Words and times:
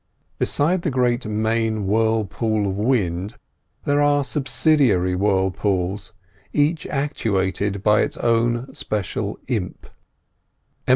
Beside 0.39 0.81
the 0.81 0.89
great 0.89 1.27
main 1.27 1.85
whirlpool 1.85 2.65
of 2.67 2.79
wind, 2.79 3.37
there 3.85 4.01
are 4.01 4.23
subsidiary 4.23 5.13
whirlpools, 5.13 6.13
each 6.53 6.87
actuated 6.87 7.83
by 7.83 8.01
its 8.01 8.17
own 8.17 8.73
special 8.73 9.37
imp. 9.47 9.85